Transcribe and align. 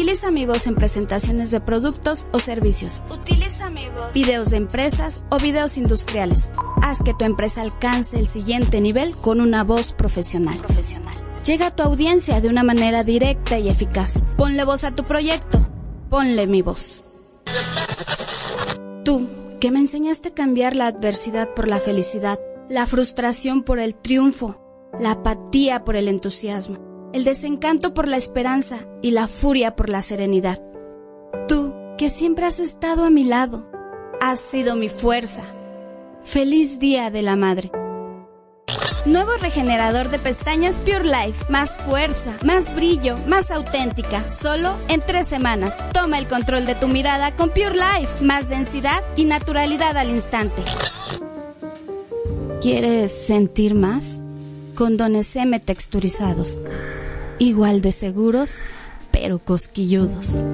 Utiliza 0.00 0.30
mi 0.30 0.46
voz 0.46 0.66
en 0.66 0.76
presentaciones 0.76 1.50
de 1.50 1.60
productos 1.60 2.28
o 2.32 2.38
servicios. 2.38 3.04
Utiliza 3.12 3.68
mi 3.68 3.86
voz. 3.90 4.14
Videos 4.14 4.48
de 4.48 4.56
empresas 4.56 5.26
o 5.28 5.36
videos 5.36 5.76
industriales. 5.76 6.50
Haz 6.80 7.02
que 7.02 7.12
tu 7.12 7.26
empresa 7.26 7.60
alcance 7.60 8.18
el 8.18 8.26
siguiente 8.26 8.80
nivel 8.80 9.14
con 9.20 9.42
una 9.42 9.62
voz 9.62 9.92
profesional. 9.92 10.56
profesional. 10.56 11.14
Llega 11.44 11.66
a 11.66 11.76
tu 11.76 11.82
audiencia 11.82 12.40
de 12.40 12.48
una 12.48 12.62
manera 12.62 13.04
directa 13.04 13.58
y 13.58 13.68
eficaz. 13.68 14.24
Ponle 14.38 14.64
voz 14.64 14.84
a 14.84 14.94
tu 14.94 15.04
proyecto. 15.04 15.66
Ponle 16.08 16.46
mi 16.46 16.62
voz. 16.62 17.04
Tú, 19.04 19.28
que 19.60 19.70
me 19.70 19.80
enseñaste 19.80 20.30
a 20.30 20.34
cambiar 20.34 20.76
la 20.76 20.86
adversidad 20.86 21.52
por 21.52 21.68
la 21.68 21.78
felicidad, 21.78 22.40
la 22.70 22.86
frustración 22.86 23.64
por 23.64 23.78
el 23.78 23.94
triunfo, 23.96 24.88
la 24.98 25.10
apatía 25.10 25.84
por 25.84 25.94
el 25.94 26.08
entusiasmo, 26.08 26.78
el 27.12 27.24
desencanto 27.24 27.94
por 27.94 28.08
la 28.08 28.16
esperanza 28.16 28.78
y 29.02 29.10
la 29.10 29.26
furia 29.28 29.76
por 29.76 29.88
la 29.88 30.02
serenidad. 30.02 30.62
Tú, 31.48 31.72
que 31.98 32.08
siempre 32.08 32.46
has 32.46 32.60
estado 32.60 33.04
a 33.04 33.10
mi 33.10 33.24
lado, 33.24 33.68
has 34.20 34.40
sido 34.40 34.76
mi 34.76 34.88
fuerza. 34.88 35.42
Feliz 36.22 36.78
Día 36.78 37.10
de 37.10 37.22
la 37.22 37.36
Madre. 37.36 37.70
Nuevo 39.06 39.30
regenerador 39.40 40.10
de 40.10 40.18
pestañas 40.18 40.78
Pure 40.80 41.04
Life. 41.04 41.50
Más 41.50 41.78
fuerza, 41.78 42.36
más 42.44 42.74
brillo, 42.74 43.14
más 43.26 43.50
auténtica. 43.50 44.30
Solo 44.30 44.74
en 44.88 45.00
tres 45.00 45.26
semanas. 45.26 45.82
Toma 45.94 46.18
el 46.18 46.26
control 46.26 46.66
de 46.66 46.74
tu 46.74 46.86
mirada 46.86 47.34
con 47.34 47.48
Pure 47.48 47.74
Life. 47.74 48.22
Más 48.22 48.50
densidad 48.50 49.02
y 49.16 49.24
naturalidad 49.24 49.96
al 49.96 50.10
instante. 50.10 50.62
¿Quieres 52.60 53.10
sentir 53.10 53.74
más? 53.74 54.20
Condones 54.74 55.34
M 55.34 55.58
texturizados. 55.60 56.58
Igual 57.40 57.80
de 57.80 57.90
seguros, 57.90 58.58
pero 59.10 59.38
cosquilludos. 59.38 60.44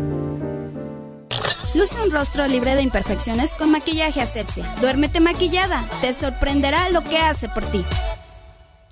Luce 1.75 2.01
un 2.01 2.13
rostro 2.13 2.47
libre 2.47 2.77
de 2.77 2.83
imperfecciones 2.83 3.55
con 3.55 3.73
maquillaje 3.73 4.21
asepsia. 4.23 4.73
Duérmete 4.81 5.19
maquillada. 5.19 5.89
Te 6.01 6.13
sorprenderá 6.13 6.89
lo 6.91 7.03
que 7.03 7.19
hace 7.19 7.49
por 7.49 7.65
ti. 7.73 7.85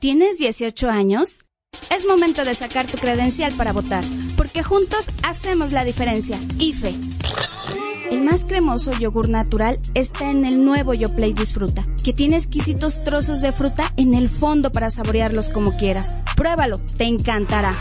¿Tienes 0.00 0.38
18 0.38 0.90
años? 0.90 1.44
Es 1.88 2.04
momento 2.04 2.44
de 2.44 2.56
sacar 2.56 2.88
tu 2.88 2.98
credencial 2.98 3.52
para 3.52 3.72
votar, 3.72 4.04
porque 4.36 4.64
juntos 4.64 5.12
hacemos 5.22 5.70
la 5.70 5.84
diferencia. 5.84 6.36
IFE. 6.58 6.94
Más 8.34 8.46
cremoso 8.46 8.90
yogur 8.90 9.28
natural 9.28 9.78
está 9.94 10.28
en 10.28 10.44
el 10.44 10.64
nuevo 10.64 10.92
YoPlay 10.92 11.34
Disfruta, 11.34 11.86
que 12.02 12.12
tiene 12.12 12.34
exquisitos 12.34 13.04
trozos 13.04 13.40
de 13.40 13.52
fruta 13.52 13.92
en 13.96 14.12
el 14.12 14.28
fondo 14.28 14.72
para 14.72 14.90
saborearlos 14.90 15.50
como 15.50 15.76
quieras. 15.76 16.16
Pruébalo, 16.34 16.80
te 16.96 17.04
encantará. 17.04 17.76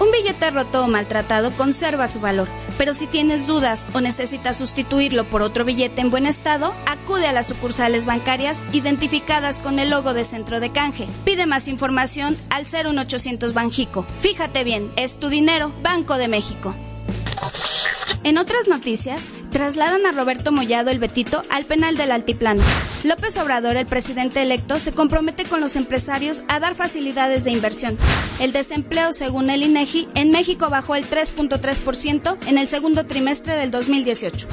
Un 0.00 0.10
billete 0.10 0.50
roto 0.52 0.84
o 0.84 0.88
maltratado 0.88 1.50
conserva 1.50 2.08
su 2.08 2.18
valor, 2.18 2.48
pero 2.78 2.94
si 2.94 3.06
tienes 3.06 3.46
dudas 3.46 3.90
o 3.92 4.00
necesitas 4.00 4.56
sustituirlo 4.56 5.24
por 5.24 5.42
otro 5.42 5.66
billete 5.66 6.00
en 6.00 6.10
buen 6.10 6.24
estado, 6.24 6.72
acude 6.86 7.26
a 7.26 7.32
las 7.34 7.48
sucursales 7.48 8.06
bancarias 8.06 8.62
identificadas 8.72 9.60
con 9.60 9.78
el 9.78 9.90
logo 9.90 10.14
de 10.14 10.24
centro 10.24 10.60
de 10.60 10.72
canje. 10.72 11.06
Pide 11.26 11.44
más 11.44 11.68
información 11.68 12.38
al 12.48 12.64
01800 12.64 13.52
Banjico. 13.52 14.06
Fíjate 14.22 14.64
bien, 14.64 14.90
es 14.96 15.18
tu 15.18 15.28
dinero, 15.28 15.72
Banco 15.82 16.16
de 16.16 16.28
México. 16.28 16.74
En 18.24 18.36
otras 18.36 18.66
noticias, 18.66 19.28
trasladan 19.50 20.06
a 20.06 20.12
Roberto 20.12 20.52
Mollado 20.52 20.90
el 20.90 20.98
Betito 20.98 21.42
al 21.50 21.64
penal 21.64 21.96
del 21.96 22.12
Altiplano. 22.12 22.62
López 23.04 23.36
Obrador, 23.38 23.76
el 23.76 23.86
presidente 23.86 24.42
electo, 24.42 24.80
se 24.80 24.92
compromete 24.92 25.44
con 25.44 25.60
los 25.60 25.76
empresarios 25.76 26.42
a 26.48 26.60
dar 26.60 26.74
facilidades 26.74 27.44
de 27.44 27.50
inversión. 27.50 27.96
El 28.40 28.52
desempleo, 28.52 29.12
según 29.12 29.50
el 29.50 29.62
INEGI, 29.62 30.08
en 30.14 30.30
México 30.30 30.68
bajó 30.68 30.94
el 30.96 31.08
3.3% 31.08 32.36
en 32.46 32.58
el 32.58 32.68
segundo 32.68 33.06
trimestre 33.06 33.54
del 33.56 33.70
2018. 33.70 34.48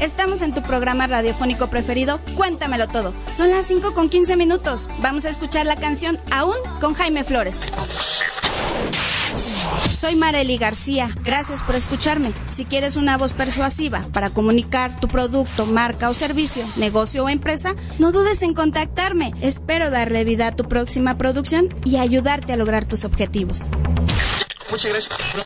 Estamos 0.00 0.42
en 0.42 0.54
tu 0.54 0.62
programa 0.62 1.08
radiofónico 1.08 1.66
preferido, 1.66 2.20
Cuéntamelo 2.36 2.86
Todo. 2.86 3.12
Son 3.30 3.50
las 3.50 3.66
5 3.66 3.94
con 3.94 4.08
15 4.08 4.36
minutos. 4.36 4.88
Vamos 5.00 5.24
a 5.24 5.30
escuchar 5.30 5.66
la 5.66 5.74
canción 5.74 6.18
Aún 6.30 6.56
con 6.80 6.94
Jaime 6.94 7.24
Flores. 7.24 7.62
Soy 9.98 10.14
Marely 10.14 10.58
García. 10.58 11.12
Gracias 11.24 11.60
por 11.60 11.74
escucharme. 11.74 12.32
Si 12.50 12.64
quieres 12.64 12.94
una 12.94 13.16
voz 13.16 13.32
persuasiva 13.32 14.00
para 14.12 14.30
comunicar 14.30 15.00
tu 15.00 15.08
producto, 15.08 15.66
marca 15.66 16.08
o 16.08 16.14
servicio, 16.14 16.64
negocio 16.76 17.24
o 17.24 17.28
empresa, 17.28 17.74
no 17.98 18.12
dudes 18.12 18.42
en 18.42 18.54
contactarme. 18.54 19.32
Espero 19.40 19.90
darle 19.90 20.22
vida 20.22 20.46
a 20.46 20.54
tu 20.54 20.68
próxima 20.68 21.18
producción 21.18 21.74
y 21.84 21.96
ayudarte 21.96 22.52
a 22.52 22.56
lograr 22.56 22.84
tus 22.84 23.04
objetivos. 23.04 23.70
Muchas 24.70 24.92
gracias. 24.92 25.44